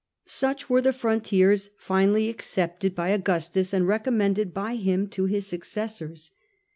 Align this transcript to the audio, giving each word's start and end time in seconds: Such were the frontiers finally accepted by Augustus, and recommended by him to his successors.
Such 0.25 0.67
were 0.67 0.81
the 0.81 0.93
frontiers 0.93 1.69
finally 1.77 2.27
accepted 2.27 2.95
by 2.95 3.09
Augustus, 3.09 3.71
and 3.71 3.87
recommended 3.87 4.51
by 4.51 4.75
him 4.75 5.05
to 5.09 5.25
his 5.25 5.45
successors. 5.45 6.31